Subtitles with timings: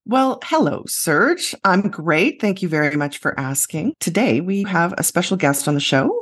[0.04, 1.54] Well, hello, Serge.
[1.64, 2.42] I'm great.
[2.42, 3.94] Thank you very much for asking.
[4.00, 6.20] Today, we have a special guest on the show.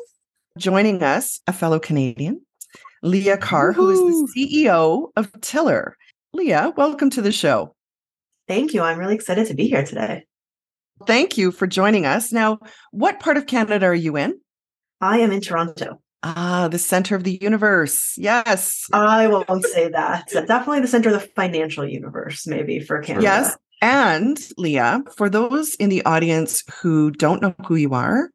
[0.57, 2.41] Joining us, a fellow Canadian,
[3.02, 3.95] Leah Carr, Woo-hoo.
[3.95, 5.95] who is the CEO of Tiller.
[6.33, 7.73] Leah, welcome to the show.
[8.49, 8.81] Thank you.
[8.81, 10.25] I'm really excited to be here today.
[11.08, 12.33] Thank you for joining us.
[12.33, 12.59] Now,
[12.91, 14.37] what part of Canada are you in?
[15.01, 16.01] I am in Toronto.
[16.23, 18.15] Ah, the center of the universe.
[18.17, 18.88] Yes.
[18.91, 20.27] I won't say that.
[20.31, 23.23] Definitely the center of the financial universe, maybe for Canada.
[23.23, 23.57] Yes.
[23.81, 28.31] And Leah, for those in the audience who don't know who you are,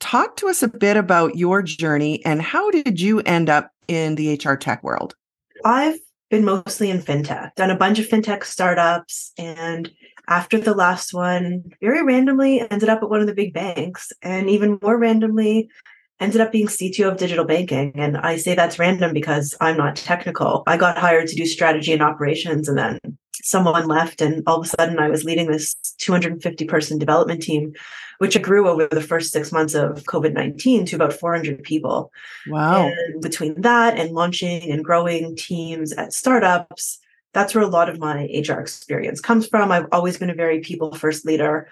[0.00, 4.16] talk to us a bit about your journey and how did you end up in
[4.16, 5.14] the HR tech world?
[5.64, 9.32] I've been mostly in fintech, done a bunch of fintech startups.
[9.38, 9.90] And
[10.28, 14.10] after the last one, very randomly ended up at one of the big banks.
[14.22, 15.68] And even more randomly,
[16.20, 17.92] ended up being CTO of digital banking.
[17.94, 20.62] And I say that's random because I'm not technical.
[20.66, 23.00] I got hired to do strategy and operations, and then
[23.42, 27.72] someone left, and all of a sudden I was leading this 250 person development team,
[28.18, 32.12] which grew over the first six months of COVID 19 to about 400 people.
[32.48, 32.88] Wow.
[32.88, 36.98] And between that and launching and growing teams at startups,
[37.32, 39.70] that's where a lot of my HR experience comes from.
[39.70, 41.68] I've always been a very people first leader.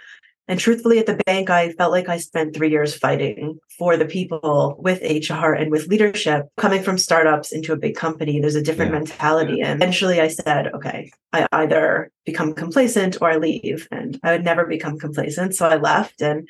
[0.48, 4.06] And truthfully, at the bank, I felt like I spent three years fighting for the
[4.06, 6.46] people with HR and with leadership.
[6.56, 8.98] Coming from startups into a big company, there's a different yeah.
[8.98, 9.60] mentality.
[9.60, 13.86] And eventually I said, okay, I either become complacent or I leave.
[13.90, 15.54] And I would never become complacent.
[15.54, 16.48] So I left and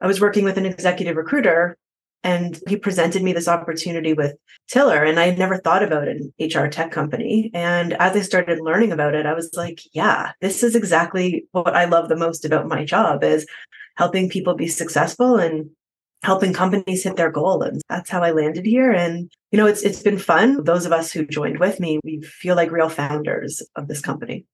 [0.00, 1.78] I was working with an executive recruiter
[2.22, 4.36] and he presented me this opportunity with
[4.68, 7.50] Tiller, and I had never thought about an HR tech company.
[7.54, 11.76] And as I started learning about it, I was like, yeah, this is exactly what
[11.76, 13.46] I love the most about my job is
[13.96, 15.70] helping people be successful and
[16.22, 17.62] helping companies hit their goal.
[17.62, 18.90] And that's how I landed here.
[18.90, 20.64] And you know, it's it's been fun.
[20.64, 24.44] Those of us who joined with me, we feel like real founders of this company.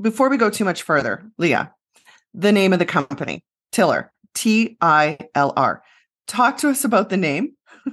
[0.00, 1.72] Before we go too much further, Leah,
[2.32, 5.82] the name of the company, Tiller, T I L R
[6.32, 7.52] talk to us about the name.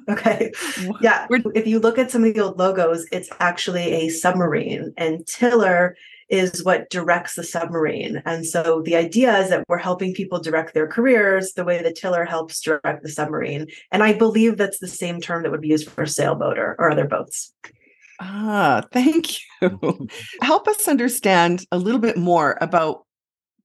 [0.09, 0.51] Okay.
[1.01, 1.27] Yeah.
[1.29, 5.95] If you look at some of the old logos, it's actually a submarine, and Tiller
[6.29, 8.21] is what directs the submarine.
[8.25, 11.91] And so the idea is that we're helping people direct their careers the way the
[11.91, 13.65] tiller helps direct the submarine.
[13.91, 16.75] And I believe that's the same term that would be used for a sailboat or,
[16.77, 17.51] or other boats.
[18.19, 20.07] Ah, thank you.
[20.41, 23.05] Help us understand a little bit more about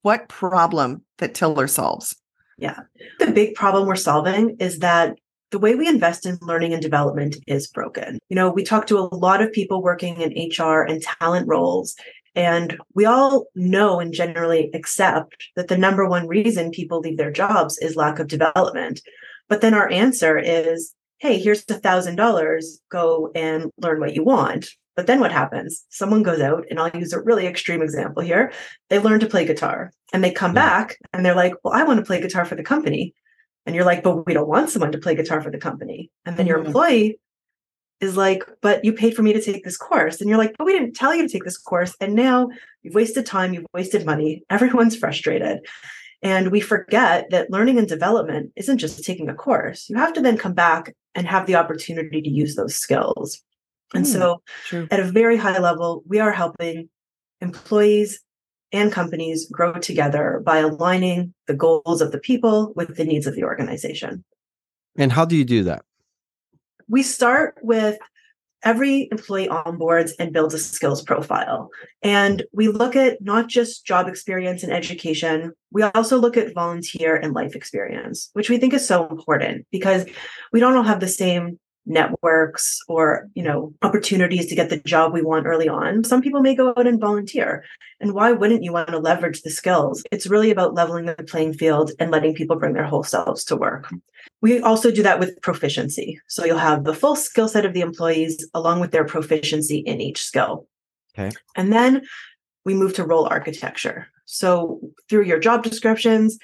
[0.03, 2.17] what problem that Tiller solves.
[2.59, 2.81] Yeah.
[3.19, 5.17] The big problem we're solving is that
[5.51, 8.19] the way we invest in learning and development is broken.
[8.29, 11.95] You know, we talk to a lot of people working in HR and talent roles,
[12.35, 17.31] and we all know and generally accept that the number one reason people leave their
[17.31, 19.01] jobs is lack of development.
[19.49, 24.25] But then our answer is, hey, here's a thousand dollars, go and learn what you
[24.25, 24.69] want.
[24.97, 25.85] But then what happens?
[25.91, 28.53] Someone goes out, and I'll use a really extreme example here.
[28.91, 31.99] They learn to play guitar and they come back and they're like, Well, I want
[31.99, 33.15] to play guitar for the company.
[33.67, 36.11] And you're like, But we don't want someone to play guitar for the company.
[36.25, 36.51] And then mm-hmm.
[36.51, 37.19] your employee
[38.01, 40.21] is like, But you paid for me to take this course.
[40.21, 41.97] And you're like, But we didn't tell you to take this course.
[42.01, 42.49] And now
[42.83, 44.45] you've wasted time, you've wasted money.
[44.51, 45.67] Everyone's frustrated.
[46.23, 49.91] And we forget that learning and development isn't just taking a course.
[49.91, 53.43] You have to then come back and have the opportunity to use those skills.
[53.95, 54.89] And mm, so, true.
[54.91, 56.89] at a very high level, we are helping
[57.41, 58.21] employees
[58.73, 63.35] and companies grow together by aligning the goals of the people with the needs of
[63.37, 64.25] the organization.
[64.99, 65.85] And how do you do that?
[66.89, 67.99] We start with
[68.65, 71.69] every employee onboards and builds a skills profile.
[72.03, 77.15] And we look at not just job experience and education, we also look at volunteer
[77.15, 80.07] and life experience, which we think is so important because
[80.53, 85.13] we don't all have the same networks or you know opportunities to get the job
[85.13, 86.05] we want early on.
[86.05, 87.65] Some people may go out and volunteer
[88.01, 90.03] and why wouldn't you want to leverage the skills?
[90.11, 93.57] It's really about leveling the playing field and letting people bring their whole selves to
[93.57, 93.93] work.
[94.41, 96.21] We also do that with proficiency.
[96.29, 100.01] So you'll have the full skill set of the employees along with their proficiency in
[100.01, 100.67] each skill.
[101.17, 101.35] Okay.
[101.57, 102.03] And then
[102.65, 104.09] we move to role architecture.
[104.27, 106.39] So through your job descriptions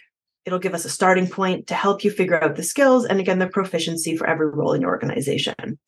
[0.46, 3.38] It'll give us a starting point to help you figure out the skills and again,
[3.38, 5.78] the proficiency for every role in your organization.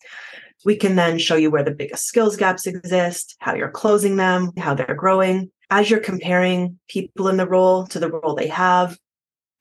[0.65, 4.53] We can then show you where the biggest skills gaps exist, how you're closing them,
[4.57, 5.51] how they're growing.
[5.71, 8.99] As you're comparing people in the role to the role they have,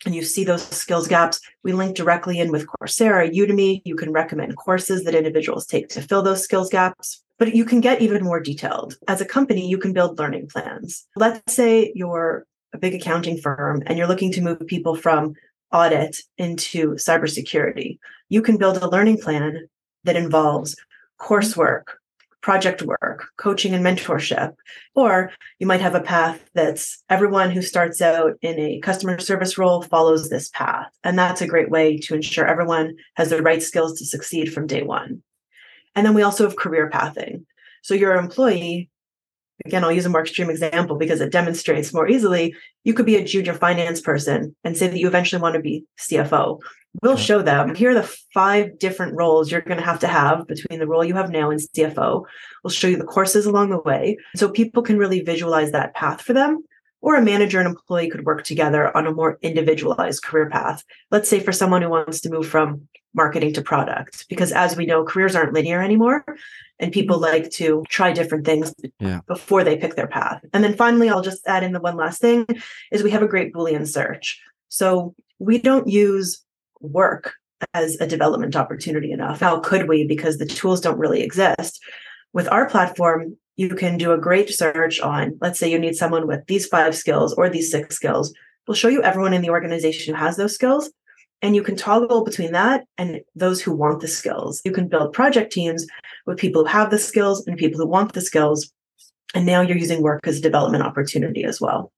[0.06, 3.82] and you see those skills gaps, we link directly in with Coursera, Udemy.
[3.86, 7.24] You can recommend courses that individuals take to fill those skills gaps.
[7.38, 8.98] But you can get even more detailed.
[9.08, 11.08] As a company, you can build learning plans.
[11.16, 15.34] Let's say you're a big accounting firm and you're looking to move people from
[15.72, 17.98] audit into cybersecurity,
[18.30, 19.68] you can build a learning plan
[20.04, 20.76] that involves
[21.20, 21.84] coursework,
[22.42, 24.56] project work, coaching and mentorship.
[24.96, 29.58] Or you might have a path that's everyone who starts out in a customer service
[29.58, 30.92] role follows this path.
[31.04, 34.68] And that's a great way to ensure everyone has the right skills to succeed from
[34.68, 35.22] day one.
[35.96, 37.46] And then we also have career pathing.
[37.84, 38.90] So your employee
[39.66, 42.56] again, I'll use a more extreme example because it demonstrates more easily.
[42.84, 45.86] You could be a junior finance person and say that you eventually want to be
[46.00, 46.60] CFO.
[47.02, 50.46] We'll show them here are the five different roles you're going to have to have
[50.48, 52.26] between the role you have now and CFO.
[52.64, 56.22] We'll show you the courses along the way so people can really visualize that path
[56.22, 56.64] for them.
[57.04, 60.84] Or a manager and employee could work together on a more individualized career path.
[61.10, 64.86] Let's say for someone who wants to move from marketing to product, because as we
[64.86, 66.24] know, careers aren't linear anymore
[66.80, 69.20] and people like to try different things yeah.
[69.28, 70.44] before they pick their path.
[70.54, 72.46] And then finally, I'll just add in the one last thing
[72.92, 74.42] is we have a great Boolean search.
[74.70, 76.44] So we don't use
[76.80, 77.36] work
[77.74, 79.42] as a development opportunity enough.
[79.42, 80.08] How could we?
[80.08, 81.80] Because the tools don't really exist.
[82.34, 86.26] With our platform, you can do a great search on, let's say you need someone
[86.26, 88.34] with these five skills or these six skills.
[88.68, 90.90] We'll show you everyone in the organization who has those skills
[91.42, 94.62] and you can toggle between that and those who want the skills.
[94.64, 95.86] You can build project teams
[96.26, 98.72] with people who have the skills and people who want the skills.
[99.34, 101.92] And now you're using work as a development opportunity as well.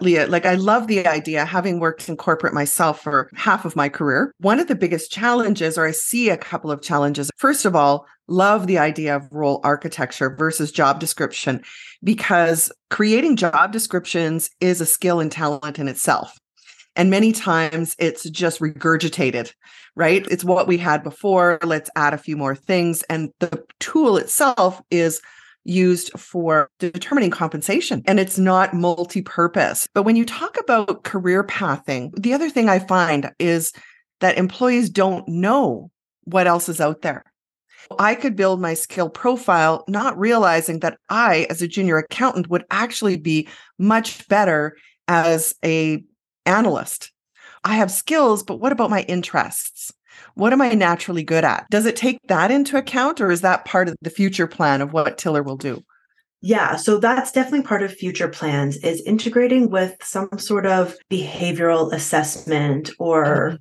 [0.00, 3.88] Leah, like I love the idea, having worked in corporate myself for half of my
[3.88, 4.32] career.
[4.38, 7.30] One of the biggest challenges, or I see a couple of challenges.
[7.36, 11.62] First of all, love the idea of role architecture versus job description
[12.02, 16.38] because creating job descriptions is a skill and talent in itself.
[16.96, 19.52] And many times it's just regurgitated,
[19.94, 20.26] right?
[20.30, 21.58] It's what we had before.
[21.62, 23.02] Let's add a few more things.
[23.04, 25.20] And the tool itself is
[25.64, 29.88] used for determining compensation and it's not multi-purpose.
[29.94, 33.72] But when you talk about career pathing, the other thing I find is
[34.20, 35.90] that employees don't know
[36.24, 37.24] what else is out there.
[37.98, 42.64] I could build my skill profile not realizing that I as a junior accountant would
[42.70, 43.48] actually be
[43.78, 44.76] much better
[45.08, 46.04] as a
[46.46, 47.12] analyst.
[47.64, 49.92] I have skills, but what about my interests?
[50.34, 51.66] What am I naturally good at?
[51.70, 54.92] Does it take that into account, or is that part of the future plan of
[54.92, 55.84] what Tiller will do?
[56.42, 61.92] Yeah, so that's definitely part of future plans is integrating with some sort of behavioral
[61.92, 63.56] assessment or mm-hmm.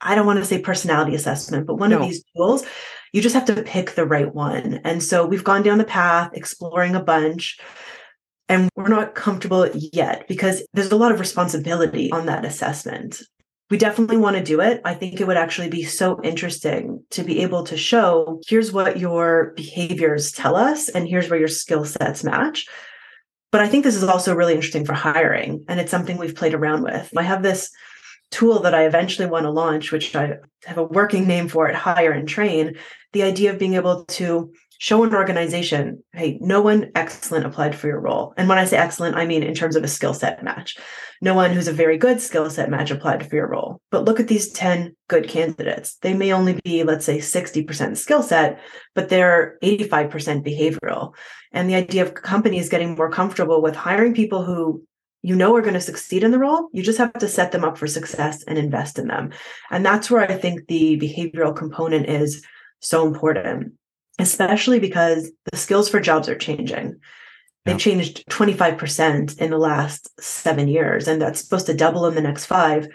[0.00, 1.98] I don't want to say personality assessment, but one no.
[1.98, 2.64] of these tools,
[3.12, 4.80] you just have to pick the right one.
[4.84, 7.58] And so we've gone down the path exploring a bunch.
[8.48, 13.20] And we're not comfortable yet because there's a lot of responsibility on that assessment.
[13.70, 14.80] We definitely want to do it.
[14.86, 18.98] I think it would actually be so interesting to be able to show here's what
[18.98, 22.66] your behaviors tell us, and here's where your skill sets match.
[23.52, 26.54] But I think this is also really interesting for hiring, and it's something we've played
[26.54, 27.10] around with.
[27.16, 27.70] I have this
[28.30, 31.74] tool that I eventually want to launch, which I have a working name for it
[31.74, 32.76] Hire and Train.
[33.12, 37.88] The idea of being able to show an organization, hey, no one excellent applied for
[37.88, 38.32] your role.
[38.36, 40.76] And when I say excellent, I mean in terms of a skill set match.
[41.20, 43.80] No one who's a very good skill set match applied for your role.
[43.90, 45.96] But look at these 10 good candidates.
[45.96, 48.60] They may only be, let's say, 60% skill set,
[48.94, 51.12] but they're 85% behavioral.
[51.50, 54.84] And the idea of companies getting more comfortable with hiring people who
[55.22, 56.68] you know are going to succeed in the role.
[56.72, 59.32] You just have to set them up for success and invest in them.
[59.72, 62.44] And that's where I think the behavioral component is
[62.78, 63.72] so important
[64.18, 66.96] especially because the skills for jobs are changing.
[67.64, 72.22] They've changed 25% in the last seven years, and that's supposed to double in the
[72.22, 72.88] next five.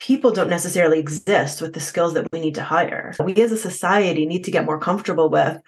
[0.00, 3.14] People don't necessarily exist with the skills that we need to hire.
[3.18, 5.58] We as a society need to get more comfortable with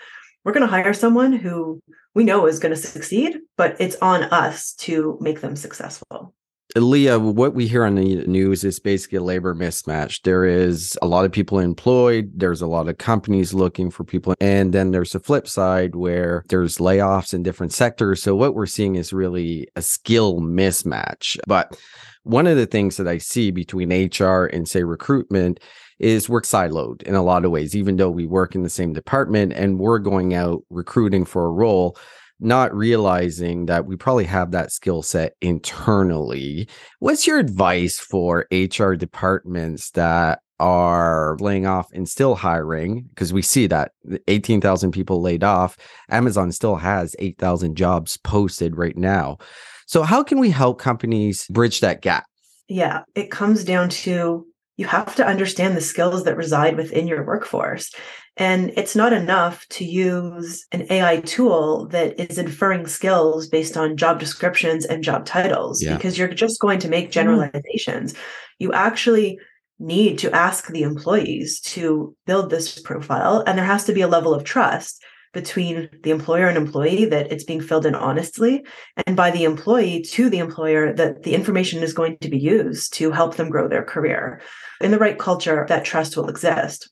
[0.46, 1.82] we're going to hire someone who
[2.14, 6.34] we know is going to succeed, but it's on us to make them successful.
[6.74, 10.22] Leah, what we hear on the news is basically a labor mismatch.
[10.22, 14.34] There is a lot of people employed, there's a lot of companies looking for people,
[14.40, 18.22] and then there's a flip side where there's layoffs in different sectors.
[18.22, 21.38] So, what we're seeing is really a skill mismatch.
[21.46, 21.78] But
[22.24, 25.60] one of the things that I see between HR and, say, recruitment
[25.98, 28.92] is we're siloed in a lot of ways, even though we work in the same
[28.92, 31.96] department and we're going out recruiting for a role
[32.40, 36.68] not realizing that we probably have that skill set internally.
[36.98, 43.02] What's your advice for HR departments that are laying off and still hiring?
[43.10, 43.92] Because we see that
[44.28, 45.76] 18,000 people laid off.
[46.10, 49.38] Amazon still has 8,000 jobs posted right now.
[49.86, 52.24] So, how can we help companies bridge that gap?
[52.68, 57.24] Yeah, it comes down to you have to understand the skills that reside within your
[57.24, 57.90] workforce.
[58.36, 63.96] And it's not enough to use an AI tool that is inferring skills based on
[63.96, 65.96] job descriptions and job titles yeah.
[65.96, 67.12] because you're just going to make mm-hmm.
[67.12, 68.12] generalizations.
[68.12, 68.18] Mm.
[68.58, 69.38] You actually
[69.78, 74.08] need to ask the employees to build this profile, and there has to be a
[74.08, 75.02] level of trust
[75.32, 78.64] between the employer and employee that it's being filled in honestly
[79.06, 82.94] and by the employee to the employer that the information is going to be used
[82.94, 84.40] to help them grow their career
[84.80, 86.88] in the right culture that trust will exist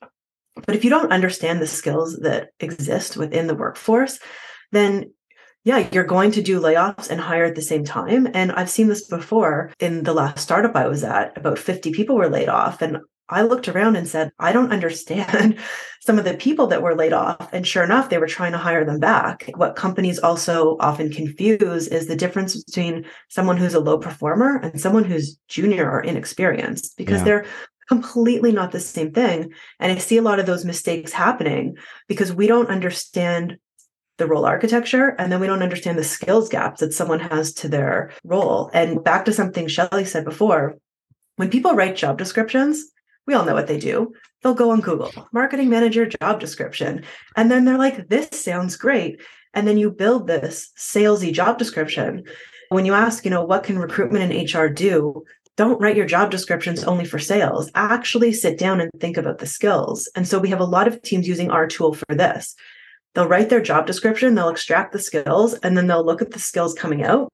[0.66, 4.18] but if you don't understand the skills that exist within the workforce,
[4.72, 5.10] then
[5.64, 8.28] yeah, you're going to do layoffs and hire at the same time.
[8.34, 12.16] And I've seen this before in the last startup I was at, about 50 people
[12.16, 12.82] were laid off.
[12.82, 12.98] And
[13.30, 15.58] I looked around and said, I don't understand
[16.02, 17.50] some of the people that were laid off.
[17.54, 19.50] And sure enough, they were trying to hire them back.
[19.54, 24.78] What companies also often confuse is the difference between someone who's a low performer and
[24.78, 27.24] someone who's junior or inexperienced because yeah.
[27.24, 27.46] they're
[27.88, 29.52] completely not the same thing.
[29.80, 31.76] And I see a lot of those mistakes happening
[32.08, 33.58] because we don't understand
[34.16, 37.68] the role architecture and then we don't understand the skills gaps that someone has to
[37.68, 38.70] their role.
[38.72, 40.76] And back to something Shelly said before,
[41.36, 42.84] when people write job descriptions,
[43.26, 44.12] we all know what they do.
[44.42, 47.04] They'll go on Google, marketing manager job description.
[47.36, 49.20] And then they're like, this sounds great.
[49.54, 52.24] And then you build this salesy job description.
[52.68, 55.24] When you ask, you know, what can recruitment and HR do?
[55.56, 57.70] Don't write your job descriptions only for sales.
[57.74, 60.10] Actually sit down and think about the skills.
[60.16, 62.54] And so we have a lot of teams using our tool for this.
[63.14, 66.40] They'll write their job description, they'll extract the skills, and then they'll look at the
[66.40, 67.32] skills coming out.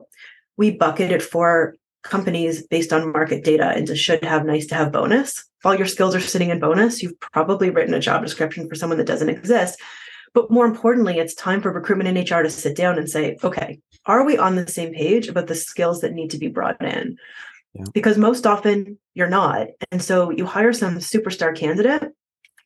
[0.58, 4.92] We bucket it for companies based on market data into should have, nice to have
[4.92, 5.38] bonus.
[5.38, 8.74] If all your skills are sitting in bonus, you've probably written a job description for
[8.74, 9.80] someone that doesn't exist.
[10.32, 13.80] But more importantly, it's time for recruitment and HR to sit down and say, okay,
[14.06, 17.16] are we on the same page about the skills that need to be brought in?
[17.74, 17.84] Yeah.
[17.94, 19.68] because most often you're not.
[19.90, 22.12] And so you hire some superstar candidate,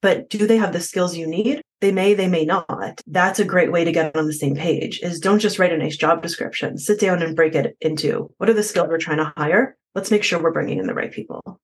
[0.01, 1.63] but do they have the skills you need?
[1.81, 3.01] They may, they may not.
[3.07, 5.79] That's a great way to get on the same page is don't just write a
[5.79, 6.79] nice job description.
[6.79, 9.77] Sit down and break it into what are the skills we're trying to hire?
[9.95, 11.61] Let's make sure we're bringing in the right people.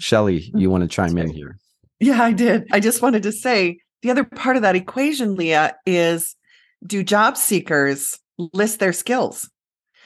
[0.00, 1.58] Shelly, you want to chime in here?
[2.00, 2.66] Yeah, I did.
[2.72, 6.34] I just wanted to say the other part of that equation, Leah, is
[6.84, 9.48] do job seekers list their skills?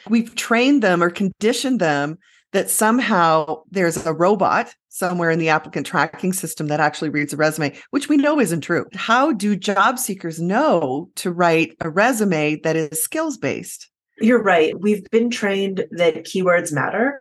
[0.08, 2.18] We've trained them or conditioned them
[2.52, 7.36] that somehow there's a robot somewhere in the applicant tracking system that actually reads a
[7.36, 8.86] resume, which we know isn't true.
[8.94, 13.90] How do job seekers know to write a resume that is skills based?
[14.18, 14.78] You're right.
[14.80, 17.20] We've been trained that keywords matter.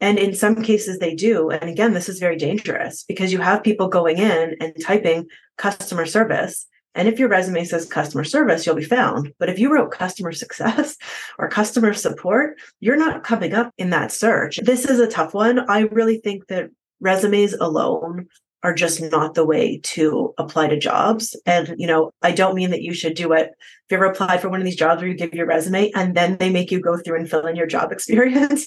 [0.00, 1.50] And in some cases, they do.
[1.50, 6.06] And again, this is very dangerous because you have people going in and typing customer
[6.06, 9.32] service and if your resume says customer service, you'll be found.
[9.38, 10.96] But if you wrote customer success
[11.38, 14.58] or customer support, you're not coming up in that search.
[14.62, 15.70] This is a tough one.
[15.70, 18.26] I really think that resumes alone
[18.62, 21.38] are just not the way to apply to jobs.
[21.46, 23.50] And, you know, I don't mean that you should do it.
[23.50, 26.16] If you ever applied for one of these jobs where you give your resume and
[26.16, 28.66] then they make you go through and fill in your job experience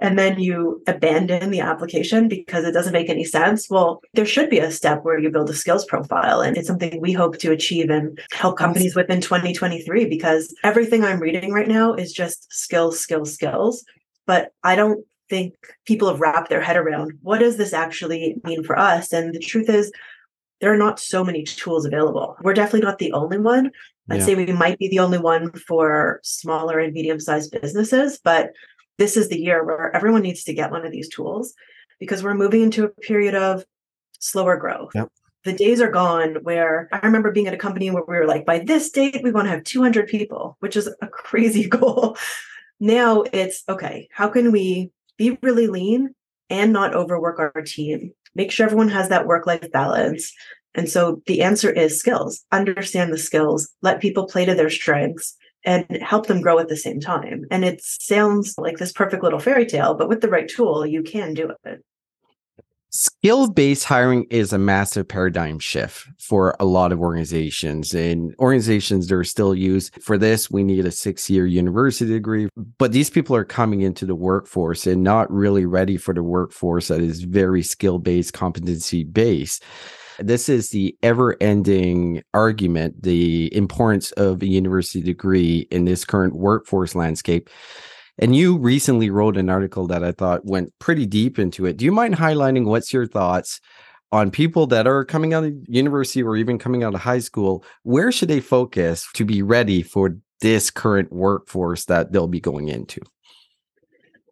[0.00, 3.68] and then you abandon the application because it doesn't make any sense.
[3.68, 6.40] Well, there should be a step where you build a skills profile.
[6.42, 11.20] And it's something we hope to achieve and help companies within 2023 because everything I'm
[11.20, 13.84] reading right now is just skills, skills, skills.
[14.26, 15.54] But I don't think
[15.86, 19.12] people have wrapped their head around what does this actually mean for us?
[19.12, 19.90] And the truth is
[20.60, 22.36] there are not so many tools available.
[22.42, 23.70] We're definitely not the only one.
[24.10, 24.24] I'd yeah.
[24.26, 28.50] say we might be the only one for smaller and medium sized businesses but
[28.98, 31.54] this is the year where everyone needs to get one of these tools
[31.98, 33.64] because we're moving into a period of
[34.18, 34.90] slower growth.
[34.94, 35.08] Yep.
[35.44, 38.44] the days are gone where i remember being at a company where we were like
[38.44, 42.16] by this date we want to have 200 people which is a crazy goal.
[42.80, 44.90] Now it's okay how can we
[45.20, 46.14] be really lean
[46.48, 48.10] and not overwork our team.
[48.34, 50.32] Make sure everyone has that work life balance.
[50.74, 52.42] And so the answer is skills.
[52.52, 56.76] Understand the skills, let people play to their strengths, and help them grow at the
[56.76, 57.44] same time.
[57.50, 61.02] And it sounds like this perfect little fairy tale, but with the right tool, you
[61.02, 61.84] can do it.
[62.92, 67.94] Skill based hiring is a massive paradigm shift for a lot of organizations.
[67.94, 72.48] And organizations that are still used for this, we need a six year university degree.
[72.78, 76.88] But these people are coming into the workforce and not really ready for the workforce
[76.88, 79.62] that is very skill based, competency based.
[80.18, 86.34] This is the ever ending argument, the importance of a university degree in this current
[86.34, 87.50] workforce landscape.
[88.20, 91.78] And you recently wrote an article that I thought went pretty deep into it.
[91.78, 93.60] Do you mind highlighting what's your thoughts
[94.12, 97.64] on people that are coming out of university or even coming out of high school?
[97.82, 102.68] Where should they focus to be ready for this current workforce that they'll be going
[102.68, 103.00] into?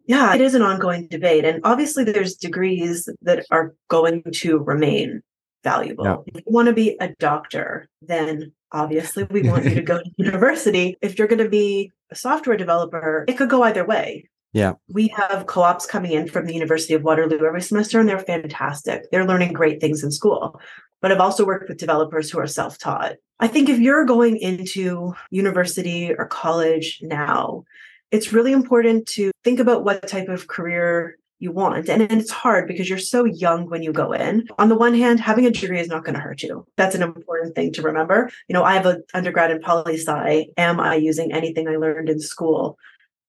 [0.06, 1.46] Yeah, it is an ongoing debate.
[1.46, 5.22] And obviously, there's degrees that are going to remain
[5.64, 6.04] valuable.
[6.04, 6.16] Yeah.
[6.26, 10.10] If you want to be a doctor, then obviously we want you to go to
[10.16, 10.96] university.
[11.00, 14.28] If you're going to be a software developer, it could go either way.
[14.52, 14.74] Yeah.
[14.88, 18.18] We have co ops coming in from the University of Waterloo every semester, and they're
[18.18, 19.10] fantastic.
[19.10, 20.60] They're learning great things in school.
[21.00, 23.16] But I've also worked with developers who are self taught.
[23.40, 27.64] I think if you're going into university or college now,
[28.10, 31.88] it's really important to think about what type of career you want.
[31.88, 34.48] And, and it's hard because you're so young when you go in.
[34.58, 36.66] On the one hand, having a degree is not going to hurt you.
[36.76, 38.30] That's an important thing to remember.
[38.48, 40.46] You know, I have an undergrad in poli sci.
[40.56, 42.78] Am I using anything I learned in school?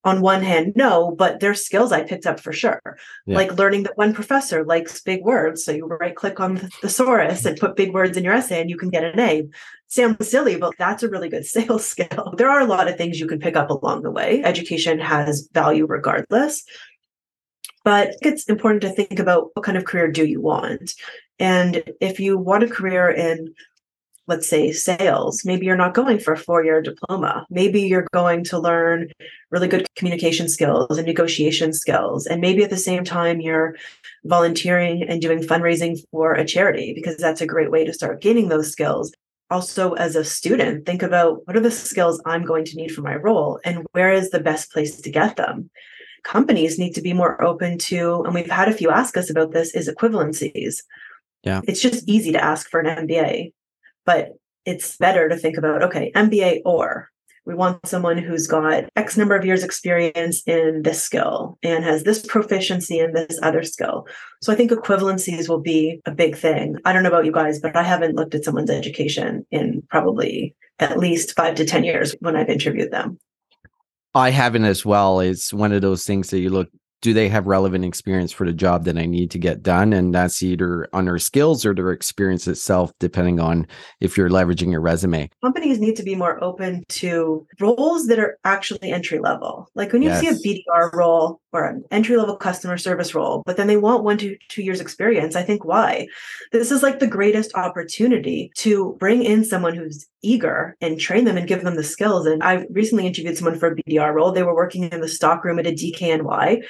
[0.05, 2.81] On one hand, no, but there's skills I picked up for sure.
[3.25, 3.35] Yeah.
[3.35, 5.65] Like learning that one professor likes big words.
[5.65, 8.69] So you right click on the thesaurus and put big words in your essay and
[8.69, 9.49] you can get an A.
[9.87, 12.33] Sounds silly, but that's a really good sales skill.
[12.37, 14.41] There are a lot of things you can pick up along the way.
[14.41, 16.63] Education has value regardless.
[17.83, 20.93] But it's important to think about what kind of career do you want?
[21.39, 23.53] And if you want a career in,
[24.27, 27.45] let's say, sales, maybe you're not going for a four year diploma.
[27.49, 29.11] Maybe you're going to learn
[29.49, 32.27] really good communication skills and negotiation skills.
[32.27, 33.75] And maybe at the same time, you're
[34.25, 38.49] volunteering and doing fundraising for a charity, because that's a great way to start gaining
[38.49, 39.11] those skills
[39.51, 43.01] also as a student think about what are the skills i'm going to need for
[43.01, 45.69] my role and where is the best place to get them
[46.23, 49.51] companies need to be more open to, and we've had a few ask us about
[49.51, 50.83] this, is equivalencies.
[51.43, 51.61] Yeah.
[51.67, 53.53] It's just easy to ask for an MBA,
[54.05, 54.33] but
[54.65, 57.09] it's better to think about, okay, MBA or
[57.45, 62.03] we want someone who's got X number of years experience in this skill and has
[62.03, 64.07] this proficiency in this other skill.
[64.41, 66.77] So I think equivalencies will be a big thing.
[66.85, 70.55] I don't know about you guys, but I haven't looked at someone's education in probably
[70.77, 73.19] at least five to 10 years when I've interviewed them.
[74.15, 75.19] I haven't as well.
[75.19, 76.69] It's one of those things that you look
[77.01, 79.93] do they have relevant experience for the job that I need to get done?
[79.93, 83.67] And that's either on their skills or their experience itself, depending on
[84.01, 85.29] if you're leveraging your resume.
[85.41, 89.69] Companies need to be more open to roles that are actually entry level.
[89.75, 90.21] Like when you yes.
[90.21, 94.03] see a BDR role or an entry level customer service role, but then they want
[94.03, 95.35] one to two years experience.
[95.35, 96.07] I think why?
[96.51, 101.37] This is like the greatest opportunity to bring in someone who's eager and train them
[101.37, 102.25] and give them the skills.
[102.25, 104.31] And I recently interviewed someone for a BDR role.
[104.31, 106.61] They were working in the stock room at a DKNY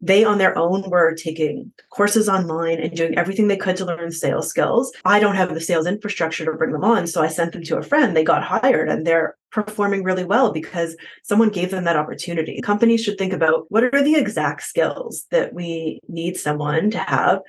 [0.00, 4.10] they on their own were taking courses online and doing everything they could to learn
[4.12, 4.92] sales skills.
[5.04, 7.06] I don't have the sales infrastructure to bring them on.
[7.06, 8.14] So I sent them to a friend.
[8.14, 12.60] They got hired and they're performing really well because someone gave them that opportunity.
[12.60, 17.40] Companies should think about what are the exact skills that we need someone to have?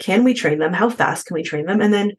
[0.00, 0.72] Can we train them?
[0.72, 1.80] How fast can we train them?
[1.80, 2.12] And then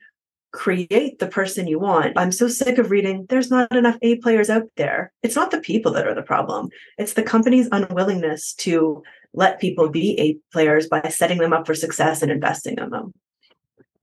[0.51, 2.17] create the person you want.
[2.17, 5.11] I'm so sick of reading, there's not enough A players out there.
[5.21, 9.89] It's not the people that are the problem, it's the company's unwillingness to let people
[9.89, 13.13] be A players by setting them up for success and investing in them.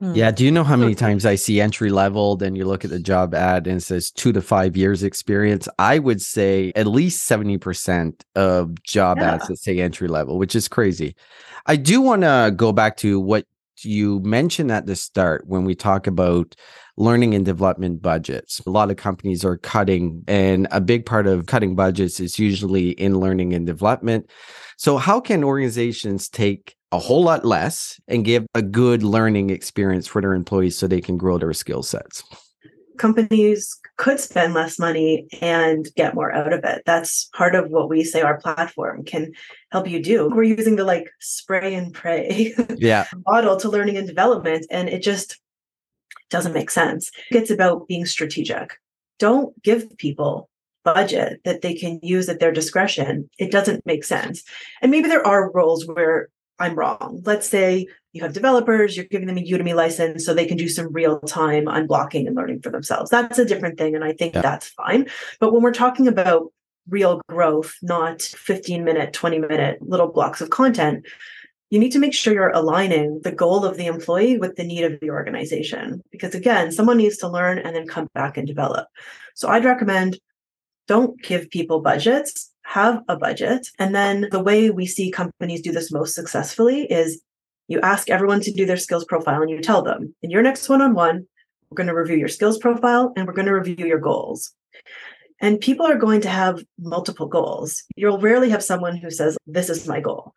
[0.00, 0.14] Hmm.
[0.14, 0.30] Yeah.
[0.30, 2.36] Do you know how many times I see entry level?
[2.36, 5.68] Then you look at the job ad and it says two to five years experience.
[5.78, 9.34] I would say at least 70% of job yeah.
[9.34, 11.16] ads that say entry level, which is crazy.
[11.64, 13.46] I do want to go back to what
[13.84, 16.54] you mentioned at the start when we talk about
[16.96, 18.60] learning and development budgets.
[18.66, 22.90] A lot of companies are cutting, and a big part of cutting budgets is usually
[22.90, 24.30] in learning and development.
[24.78, 30.06] So, how can organizations take a whole lot less and give a good learning experience
[30.06, 32.24] for their employees so they can grow their skill sets?
[32.96, 36.82] Companies could spend less money and get more out of it.
[36.84, 39.32] That's part of what we say our platform can
[39.72, 40.28] help you do.
[40.28, 43.06] We're using the like spray and pray yeah.
[43.26, 45.38] model to learning and development, and it just
[46.30, 47.10] doesn't make sense.
[47.30, 48.78] It's about being strategic.
[49.18, 50.50] Don't give people
[50.84, 53.28] budget that they can use at their discretion.
[53.38, 54.44] It doesn't make sense.
[54.80, 57.22] And maybe there are roles where I'm wrong.
[57.24, 60.68] Let's say you have developers, you're giving them a Udemy license so they can do
[60.68, 63.10] some real time unblocking and learning for themselves.
[63.10, 63.94] That's a different thing.
[63.94, 64.40] And I think yeah.
[64.40, 65.06] that's fine.
[65.38, 66.52] But when we're talking about
[66.88, 71.06] real growth, not 15 minute, 20 minute little blocks of content,
[71.70, 74.84] you need to make sure you're aligning the goal of the employee with the need
[74.84, 76.00] of the organization.
[76.12, 78.86] Because again, someone needs to learn and then come back and develop.
[79.34, 80.18] So I'd recommend
[80.86, 83.68] don't give people budgets, have a budget.
[83.78, 87.22] And then the way we see companies do this most successfully is
[87.68, 90.68] you ask everyone to do their skills profile and you tell them in your next
[90.68, 91.26] one on one,
[91.70, 94.52] we're going to review your skills profile and we're going to review your goals.
[95.40, 97.84] And people are going to have multiple goals.
[97.94, 100.32] You'll rarely have someone who says, This is my goal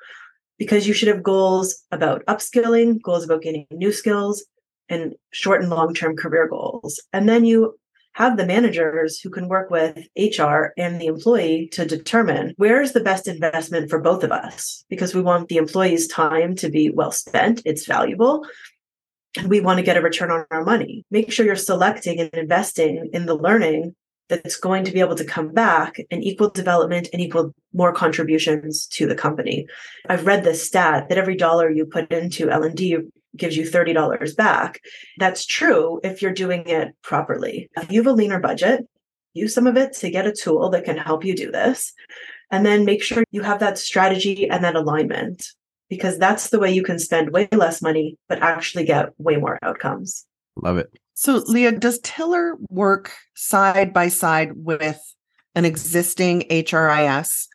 [0.60, 4.46] because you should have goals about upskilling, goals about gaining new skills,
[4.88, 7.00] and short and long term career goals.
[7.12, 7.80] And then you
[8.20, 13.00] have the managers who can work with HR and the employee to determine where's the
[13.00, 17.14] best investment for both of us because we want the employee's time to be well
[17.14, 18.46] spent, it's valuable.
[19.38, 21.06] And we want to get a return on our money.
[21.10, 23.96] Make sure you're selecting and investing in the learning
[24.28, 28.86] that's going to be able to come back and equal development and equal more contributions
[28.88, 29.66] to the company.
[30.10, 32.98] I've read this stat that every dollar you put into L&D
[33.36, 34.80] gives you $30 back.
[35.18, 37.70] That's true if you're doing it properly.
[37.78, 38.88] If you have a leaner budget,
[39.34, 41.94] use some of it to get a tool that can help you do this.
[42.52, 45.46] And then make sure you have that strategy and that alignment
[45.90, 49.60] because that's the way you can spend way less money, but actually get way more
[49.62, 50.26] outcomes.
[50.56, 50.92] Love it.
[51.14, 55.00] So, Leah, does Tiller work side by side with
[55.54, 57.49] an existing HRIS?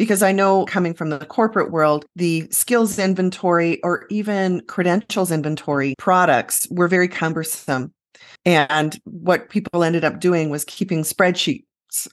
[0.00, 5.94] Because I know coming from the corporate world, the skills inventory or even credentials inventory
[5.98, 7.92] products were very cumbersome.
[8.46, 11.64] And what people ended up doing was keeping spreadsheets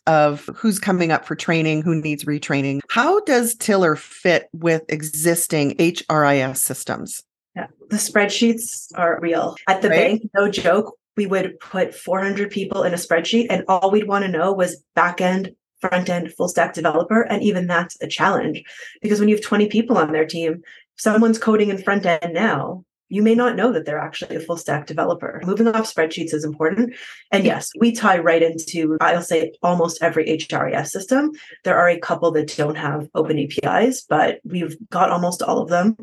[0.05, 2.81] of who's coming up for training, who needs retraining.
[2.89, 7.23] How does Tiller fit with existing HRIS systems?
[7.55, 9.55] Yeah, the spreadsheets are real.
[9.65, 10.19] At the right?
[10.19, 14.25] bank, no joke, we would put 400 people in a spreadsheet, and all we'd want
[14.25, 15.55] to know was back end,
[15.87, 17.21] front end, full stack developer.
[17.21, 18.63] And even that's a challenge
[19.01, 20.63] because when you have 20 people on their team,
[20.97, 24.57] someone's coding in front end now, you may not know that they're actually a full
[24.57, 25.41] stack developer.
[25.45, 26.93] Moving off spreadsheets is important.
[27.31, 31.31] And yes, we tie right into, I'll say, almost every HRIS system.
[31.63, 35.69] There are a couple that don't have open APIs, but we've got almost all of
[35.69, 35.97] them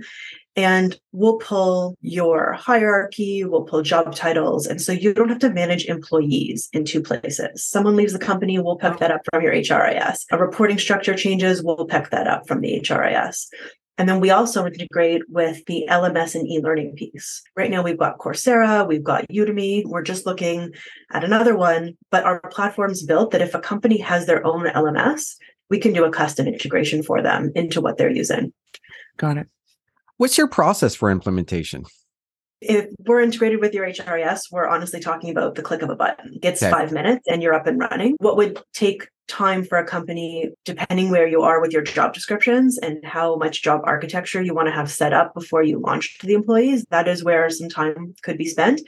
[0.57, 4.67] and we'll pull your hierarchy, we'll pull job titles.
[4.67, 7.64] And so you don't have to manage employees in two places.
[7.64, 8.97] Someone leaves the company, we'll pick oh.
[9.01, 10.25] that up from your HRIS.
[10.31, 13.49] A reporting structure changes, we'll pick that up from the HRIS.
[13.96, 17.42] And then we also integrate with the LMS and e-learning piece.
[17.57, 19.85] Right now we've got Coursera, we've got Udemy.
[19.87, 20.72] We're just looking
[21.12, 25.37] at another one, but our platform's built that if a company has their own LMS,
[25.70, 28.52] we can do a custom integration for them into what they're using.
[29.16, 29.46] Got it.
[30.16, 31.85] What's your process for implementation?
[32.61, 36.38] If we're integrated with your HRIS, we're honestly talking about the click of a button.
[36.42, 36.70] It's okay.
[36.70, 38.16] five minutes and you're up and running.
[38.18, 42.78] What would take time for a company, depending where you are with your job descriptions
[42.78, 46.26] and how much job architecture you want to have set up before you launch to
[46.26, 46.84] the employees.
[46.90, 48.82] That is where some time could be spent.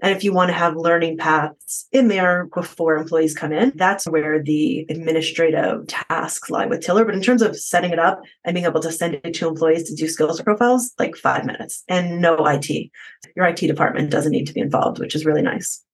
[0.00, 4.06] And if you want to have learning paths in there before employees come in, that's
[4.06, 7.04] where the administrative tasks lie with Tiller.
[7.04, 9.88] But in terms of setting it up and being able to send it to employees
[9.88, 12.90] to do skills profiles, like five minutes and no IT.
[13.36, 15.84] Your IT department doesn't need to be involved, which is really nice.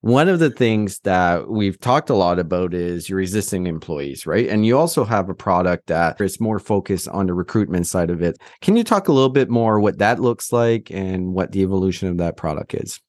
[0.00, 4.48] One of the things that we've talked a lot about is your existing employees, right?
[4.48, 8.22] And you also have a product that is more focused on the recruitment side of
[8.22, 8.38] it.
[8.60, 12.06] Can you talk a little bit more what that looks like and what the evolution
[12.08, 13.00] of that product is?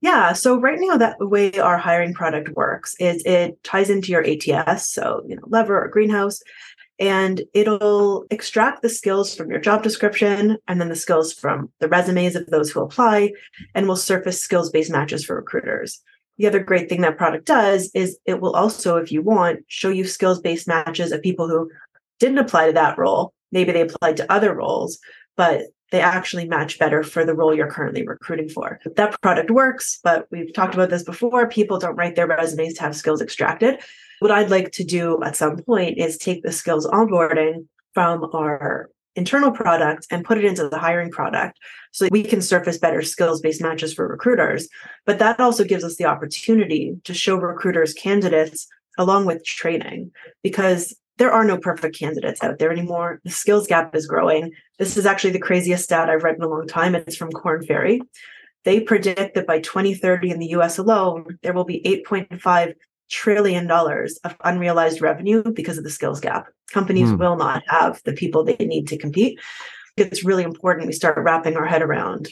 [0.00, 0.32] Yeah.
[0.32, 4.92] So right now, that way our hiring product works is it ties into your ATS,
[4.92, 6.40] so you know, Lever or Greenhouse,
[6.98, 11.88] and it'll extract the skills from your job description and then the skills from the
[11.88, 13.32] resumes of those who apply,
[13.76, 16.02] and will surface skills-based matches for recruiters
[16.38, 19.88] the other great thing that product does is it will also, if you want, show
[19.88, 21.70] you skills based matches of people who
[22.20, 23.32] didn't apply to that role.
[23.52, 24.98] Maybe they applied to other roles,
[25.36, 28.80] but they actually match better for the role you're currently recruiting for.
[28.96, 31.48] That product works, but we've talked about this before.
[31.48, 33.80] People don't write their resumes to have skills extracted.
[34.18, 38.90] What I'd like to do at some point is take the skills onboarding from our
[39.16, 41.58] internal product and put it into the hiring product
[41.90, 44.68] so that we can surface better skills based matches for recruiters.
[45.04, 50.96] But that also gives us the opportunity to show recruiters candidates along with training because
[51.18, 53.20] there are no perfect candidates out there anymore.
[53.24, 54.52] The skills gap is growing.
[54.78, 56.94] This is actually the craziest stat I've read in a long time.
[56.94, 58.02] It's from Korn Ferry.
[58.64, 62.74] They predict that by 2030 in the US alone, there will be 8.5
[63.10, 66.48] trillion dollars of unrealized revenue because of the skills gap.
[66.72, 67.18] Companies hmm.
[67.18, 69.38] will not have the people they need to compete.
[69.96, 72.28] it's really important we start wrapping our head around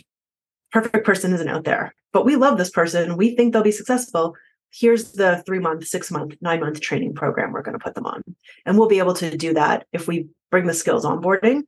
[0.75, 3.17] perfect person isn't out there, but we love this person.
[3.17, 4.35] We think they'll be successful.
[4.73, 8.07] Here's the three month, six month, nine month training program we're going to put them
[8.07, 8.23] on.
[8.67, 11.63] And we'll be able to do that if we bring the skills onboarding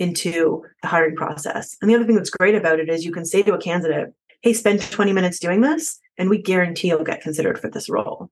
[0.00, 1.76] into the hiring process.
[1.80, 4.08] And the other thing that's great about it is you can say to a candidate,
[4.42, 8.28] hey, spend 20 minutes doing this, and we guarantee you'll get considered for this role.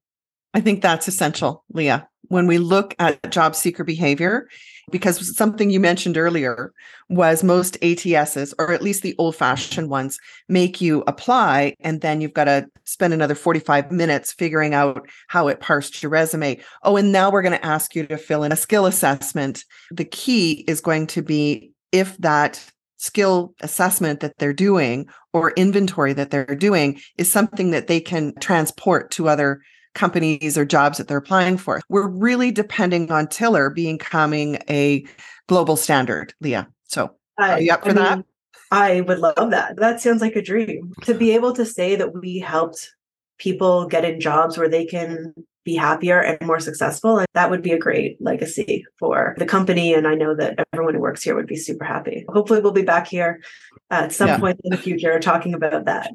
[0.57, 2.09] I think that's essential, Leah.
[2.29, 4.49] When we look at job seeker behavior,
[4.90, 6.73] because something you mentioned earlier
[7.11, 12.23] was most ATSs, or at least the old fashioned ones, make you apply and then
[12.23, 16.59] you've got to spend another 45 minutes figuring out how it parsed your resume.
[16.83, 19.62] Oh, and now we're going to ask you to fill in a skill assessment.
[19.90, 22.64] The key is going to be if that
[22.97, 28.33] skill assessment that they're doing or inventory that they're doing is something that they can
[28.40, 29.61] transport to other
[29.96, 31.80] companies or jobs that they're applying for.
[31.88, 35.04] We're really depending on Tiller becoming a
[35.48, 36.68] global standard, Leah.
[36.85, 38.24] So I, are you up for I mean, that?
[38.70, 39.76] I would love that.
[39.76, 42.94] That sounds like a dream to be able to say that we helped
[43.38, 45.35] people get in jobs where they can
[45.66, 47.18] be happier and more successful.
[47.18, 49.92] And that would be a great legacy for the company.
[49.92, 52.24] And I know that everyone who works here would be super happy.
[52.31, 53.42] Hopefully, we'll be back here
[53.90, 54.38] at some yeah.
[54.38, 56.12] point in the future talking about that.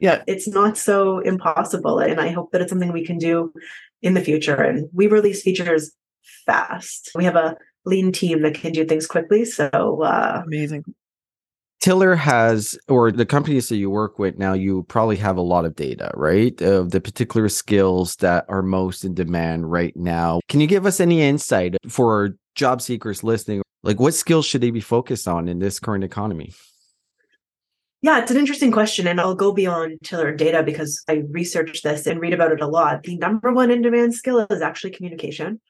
[0.00, 0.22] Yeah.
[0.26, 2.00] It's not so impossible.
[2.00, 3.52] And I hope that it's something we can do
[4.02, 4.56] in the future.
[4.56, 5.92] And we release features
[6.46, 7.10] fast.
[7.14, 9.44] We have a lean team that can do things quickly.
[9.44, 9.68] So
[10.02, 10.84] uh, amazing.
[11.84, 15.66] Tiller has, or the companies that you work with now, you probably have a lot
[15.66, 16.58] of data, right?
[16.62, 20.40] Of the particular skills that are most in demand right now.
[20.48, 23.60] Can you give us any insight for job seekers listening?
[23.82, 26.54] Like, what skills should they be focused on in this current economy?
[28.00, 29.06] Yeah, it's an interesting question.
[29.06, 32.66] And I'll go beyond Tiller data because I researched this and read about it a
[32.66, 33.02] lot.
[33.02, 35.60] The number one in demand skill is actually communication.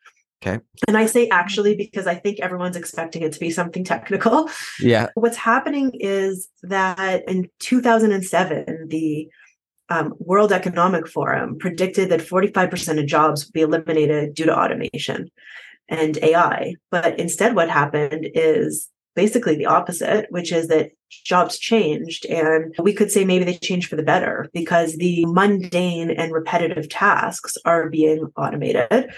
[0.42, 0.60] Okay.
[0.86, 4.50] And I say actually because I think everyone's expecting it to be something technical.
[4.80, 5.08] Yeah.
[5.14, 9.28] What's happening is that in 2007, the
[9.88, 15.30] um, World Economic Forum predicted that 45% of jobs would be eliminated due to automation
[15.88, 16.74] and AI.
[16.90, 20.90] But instead, what happened is basically the opposite, which is that
[21.24, 22.26] jobs changed.
[22.26, 26.88] And we could say maybe they changed for the better because the mundane and repetitive
[26.88, 29.10] tasks are being automated.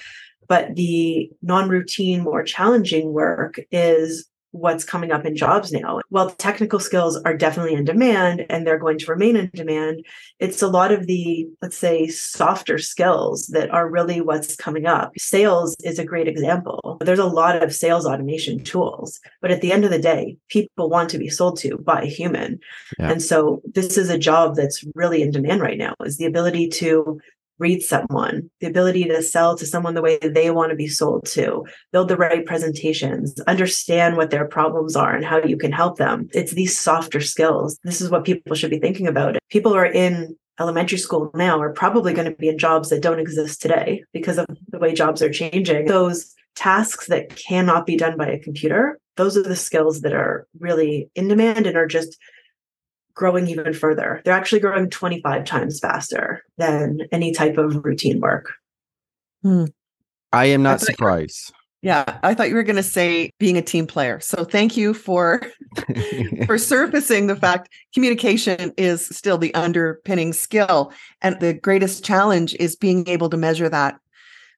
[0.48, 6.00] But the non routine, more challenging work is what's coming up in jobs now.
[6.08, 10.04] While technical skills are definitely in demand and they're going to remain in demand,
[10.38, 15.12] it's a lot of the, let's say, softer skills that are really what's coming up.
[15.18, 16.98] Sales is a great example.
[17.00, 20.88] There's a lot of sales automation tools, but at the end of the day, people
[20.88, 22.58] want to be sold to by a human.
[22.98, 23.10] Yeah.
[23.10, 26.68] And so this is a job that's really in demand right now is the ability
[26.68, 27.20] to
[27.58, 31.26] read someone, the ability to sell to someone the way they want to be sold
[31.26, 35.96] to, build the right presentations, understand what their problems are and how you can help
[35.96, 36.28] them.
[36.32, 37.78] It's these softer skills.
[37.84, 39.36] This is what people should be thinking about.
[39.50, 43.02] People who are in elementary school now are probably going to be in jobs that
[43.02, 45.86] don't exist today because of the way jobs are changing.
[45.86, 50.46] Those tasks that cannot be done by a computer, those are the skills that are
[50.58, 52.16] really in demand and are just
[53.16, 54.22] growing even further.
[54.24, 58.52] They're actually growing 25 times faster than any type of routine work.
[59.42, 59.64] Hmm.
[60.32, 61.52] I am not I surprised.
[61.82, 64.20] Yeah, I thought you were going to say being a team player.
[64.20, 65.40] So thank you for
[66.46, 72.76] for surfacing the fact communication is still the underpinning skill and the greatest challenge is
[72.76, 73.98] being able to measure that.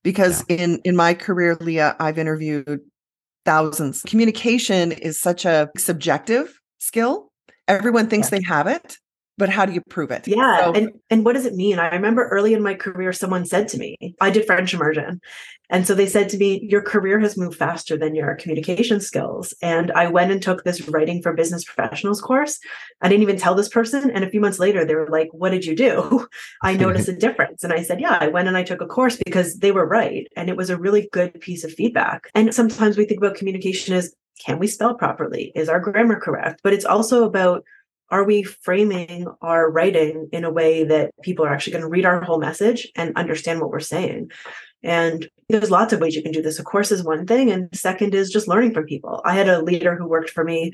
[0.03, 0.57] Because yeah.
[0.57, 2.81] in in my career Leah, I've interviewed
[3.44, 4.03] thousands.
[4.03, 7.28] Communication is such a subjective skill
[7.69, 8.39] Everyone thinks yeah.
[8.39, 8.99] they have it,
[9.39, 10.27] but how do you prove it?
[10.27, 10.65] Yeah.
[10.65, 11.79] So, and, and what does it mean?
[11.79, 15.21] I remember early in my career, someone said to me, I did French immersion.
[15.71, 19.55] And so they said to me, Your career has moved faster than your communication skills.
[19.63, 22.59] And I went and took this writing for business professionals course.
[23.01, 24.11] I didn't even tell this person.
[24.11, 26.27] And a few months later, they were like, What did you do?
[26.63, 27.63] I noticed a difference.
[27.63, 30.27] And I said, Yeah, I went and I took a course because they were right.
[30.37, 32.31] And it was a really good piece of feedback.
[32.35, 35.53] And sometimes we think about communication as can we spell properly?
[35.55, 36.61] Is our grammar correct?
[36.62, 37.64] But it's also about
[38.11, 42.07] are we framing our writing in a way that people are actually going to read
[42.07, 44.31] our whole message and understand what we're saying?
[44.83, 46.59] And there's lots of ways you can do this.
[46.59, 47.51] Of course, is one thing.
[47.51, 49.20] And second is just learning from people.
[49.24, 50.72] I had a leader who worked for me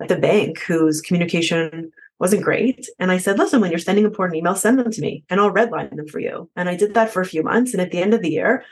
[0.00, 2.88] at the bank whose communication wasn't great.
[2.98, 5.52] And I said, listen, when you're sending important emails, send them to me and I'll
[5.52, 6.50] redline them for you.
[6.56, 7.72] And I did that for a few months.
[7.72, 8.64] And at the end of the year,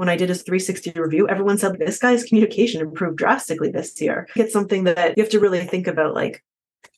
[0.00, 4.26] when I did his 360 review, everyone said this guy's communication improved drastically this year.
[4.34, 6.42] It's something that you have to really think about like,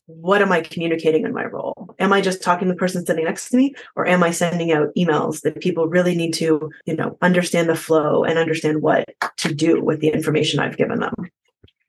[0.06, 1.96] what am I communicating in my role?
[1.98, 4.70] Am I just talking to the person sitting next to me, or am I sending
[4.70, 9.08] out emails that people really need to, you know, understand the flow and understand what
[9.38, 11.14] to do with the information I've given them?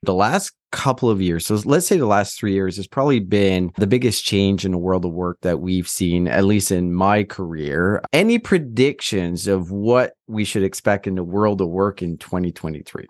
[0.04, 3.72] The last couple of years, so let's say the last three years, has probably been
[3.78, 7.24] the biggest change in the world of work that we've seen, at least in my
[7.24, 8.02] career.
[8.12, 13.06] Any predictions of what we should expect in the world of work in 2023?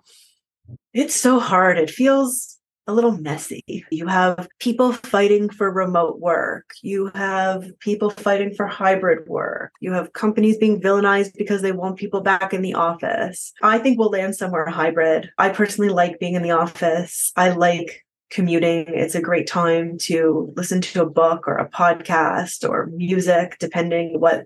[0.93, 1.77] It's so hard.
[1.77, 2.54] It feels
[2.87, 3.85] a little messy.
[3.89, 6.71] You have people fighting for remote work.
[6.81, 9.71] You have people fighting for hybrid work.
[9.79, 13.53] You have companies being villainized because they want people back in the office.
[13.61, 15.31] I think we'll land somewhere hybrid.
[15.37, 17.31] I personally like being in the office.
[17.35, 18.85] I like commuting.
[18.87, 24.19] It's a great time to listen to a book or a podcast or music, depending
[24.19, 24.45] what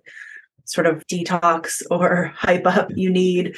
[0.65, 3.55] sort of detox or hype up you need.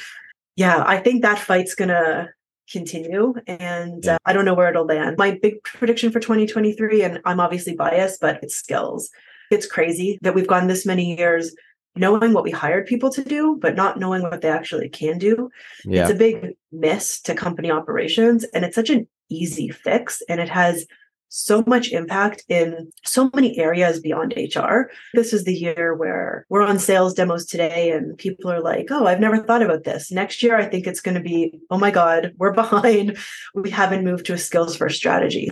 [0.56, 2.28] Yeah, I think that fight's going to
[2.70, 5.16] continue and uh, i don't know where it'll land.
[5.18, 9.10] My big prediction for 2023 and i'm obviously biased but it's skills.
[9.50, 11.54] It's crazy that we've gone this many years
[11.94, 15.50] knowing what we hired people to do but not knowing what they actually can do.
[15.84, 16.02] Yeah.
[16.02, 20.48] it's a big miss to company operations and it's such an easy fix and it
[20.48, 20.86] has
[21.34, 24.90] so much impact in so many areas beyond HR.
[25.14, 29.06] This is the year where we're on sales demos today and people are like, oh,
[29.06, 30.12] I've never thought about this.
[30.12, 33.16] Next year, I think it's going to be, oh my God, we're behind.
[33.54, 35.48] We haven't moved to a skills first strategy.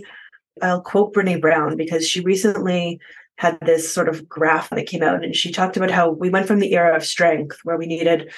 [0.61, 2.99] I'll quote Brene Brown because she recently
[3.37, 6.45] had this sort of graph that came out and she talked about how we went
[6.45, 8.31] from the era of strength where we needed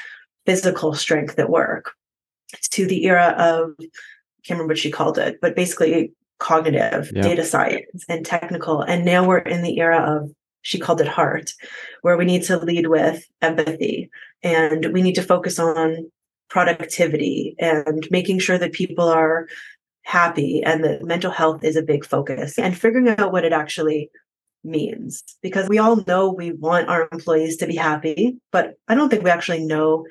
[0.46, 1.92] physical strength at work
[2.72, 7.22] to the era of I can't remember what she called it, but basically cognitive, yeah.
[7.22, 8.82] data science, and technical.
[8.82, 10.30] And now we're in the era of,
[10.62, 11.54] she called it heart,
[12.02, 14.10] where we need to lead with empathy
[14.44, 16.12] and we need to focus on
[16.50, 19.48] productivity and making sure that people are
[20.04, 24.12] happy and that mental health is a big focus and figuring out what it actually
[24.66, 29.10] means because we all know we want our employees to be happy but i don't
[29.10, 30.06] think we actually know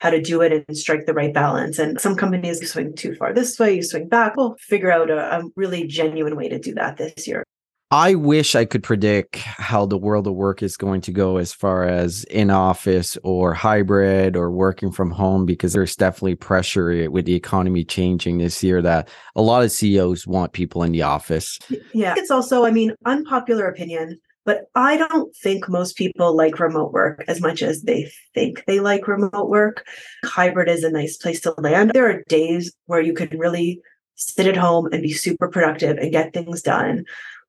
[0.00, 1.78] how to do it and strike the right balance.
[1.78, 4.36] And some companies swing too far this way, you swing back.
[4.36, 7.44] We'll figure out a, a really genuine way to do that this year.
[7.92, 11.52] I wish I could predict how the world of work is going to go as
[11.52, 17.24] far as in office or hybrid or working from home, because there's definitely pressure with
[17.24, 21.58] the economy changing this year that a lot of CEOs want people in the office.
[21.92, 22.14] Yeah.
[22.16, 24.20] It's also, I mean, unpopular opinion.
[24.44, 28.80] But I don't think most people like remote work as much as they think they
[28.80, 29.84] like remote work.
[30.24, 31.92] Hybrid is a nice place to land.
[31.92, 33.80] There are days where you can really
[34.16, 37.04] sit at home and be super productive and get things done.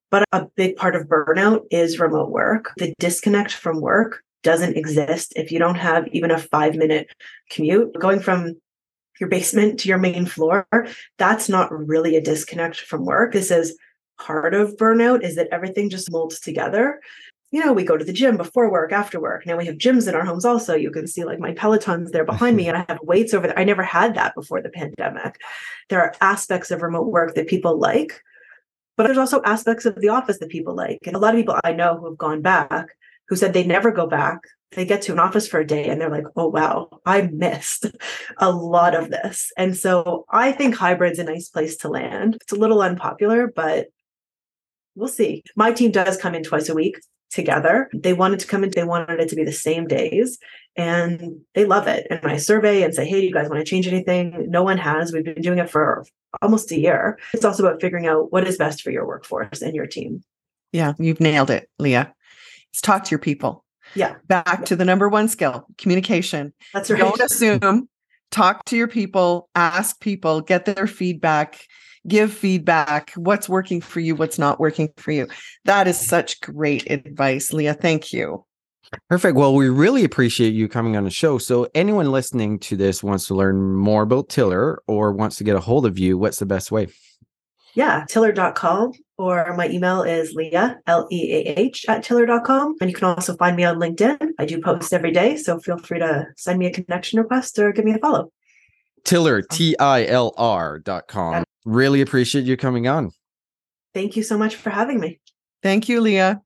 [0.10, 2.72] But a big part of burnout is remote work.
[2.78, 7.08] The disconnect from work doesn't exist if you don't have even a five minute
[7.50, 7.94] commute.
[8.00, 8.56] Going from
[9.20, 10.68] your basement to your main floor,
[11.18, 13.34] that's not really a disconnect from work.
[13.34, 13.78] This is
[14.26, 17.02] part of burnout is that everything just molds together.
[17.52, 19.46] You know, we go to the gym before work, after work.
[19.46, 20.74] Now we have gyms in our homes also.
[20.74, 23.60] You can see like my Pelotons there behind me, and I have weights over there.
[23.60, 25.40] I never had that before the pandemic.
[25.90, 28.22] There are aspects of remote work that people like,
[28.96, 31.00] but there's also aspects of the office that people like.
[31.06, 32.96] And a lot of people I know who have gone back
[33.32, 34.40] who said they never go back.
[34.74, 37.86] They get to an office for a day and they're like, oh, wow, I missed
[38.38, 39.52] a lot of this.
[39.58, 42.38] And so I think hybrid's a nice place to land.
[42.42, 43.88] It's a little unpopular, but
[44.96, 45.44] we'll see.
[45.56, 47.00] My team does come in twice a week
[47.30, 47.90] together.
[47.94, 50.38] They wanted to come in, they wanted it to be the same days,
[50.76, 52.08] and they love it.
[52.10, 54.48] And I survey and say, hey, do you guys want to change anything?
[54.50, 55.14] No one has.
[55.14, 56.06] We've been doing it for
[56.42, 57.18] almost a year.
[57.34, 60.24] It's also about figuring out what is best for your workforce and your team.
[60.72, 62.14] Yeah, you've nailed it, Leah.
[62.70, 63.66] Let's talk to your people.
[63.96, 64.16] Yeah.
[64.28, 64.66] Back yeah.
[64.66, 66.54] to the number one skill communication.
[66.74, 67.00] That's right.
[67.00, 67.90] Don't assume,
[68.32, 71.66] talk to your people, ask people, get their feedback
[72.08, 75.28] give feedback, what's working for you, what's not working for you.
[75.66, 77.74] That is such great advice, Leah.
[77.74, 78.46] Thank you.
[79.10, 79.38] Perfect.
[79.38, 81.38] Well, we really appreciate you coming on the show.
[81.38, 85.56] So, anyone listening to this wants to learn more about Tiller or wants to get
[85.56, 86.88] a hold of you, what's the best way?
[87.74, 92.76] Yeah, tilr.com or my email is leah, L E A H, at tilr.com.
[92.82, 94.32] And you can also find me on LinkedIn.
[94.38, 95.38] I do post every day.
[95.38, 98.30] So, feel free to send me a connection request or give me a follow.
[99.06, 101.46] Tiller, T I L R dot com.
[101.66, 103.12] Really appreciate you coming on.
[103.94, 105.20] Thank you so much for having me.
[105.62, 106.42] Thank you, Leah.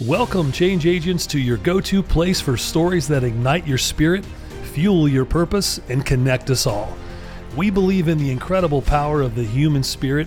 [0.00, 4.24] Welcome, change agents, to your go to place for stories that ignite your spirit,
[4.72, 6.96] fuel your purpose, and connect us all.
[7.56, 10.26] We believe in the incredible power of the human spirit